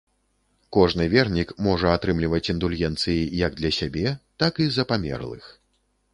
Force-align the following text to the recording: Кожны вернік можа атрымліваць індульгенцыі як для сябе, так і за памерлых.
Кожны 0.77 1.05
вернік 1.11 1.53
можа 1.67 1.91
атрымліваць 1.97 2.51
індульгенцыі 2.55 3.29
як 3.45 3.51
для 3.61 3.71
сябе, 3.79 4.17
так 4.43 4.53
і 4.67 4.73
за 4.81 4.89
памерлых. 4.95 5.45